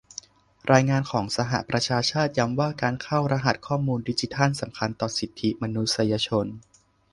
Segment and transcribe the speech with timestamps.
[0.71, 6.45] รายงานของสหประชาชาติย้ำว่าการเข้ารหัสข้อมูลดิจิทัลสำคัญต่อสิทธิมนุษยชน